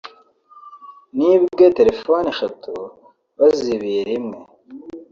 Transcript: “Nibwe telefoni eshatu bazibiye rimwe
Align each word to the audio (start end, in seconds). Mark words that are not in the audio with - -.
“Nibwe 1.17 1.65
telefoni 1.77 2.27
eshatu 2.33 2.71
bazibiye 3.39 4.01
rimwe 4.09 4.37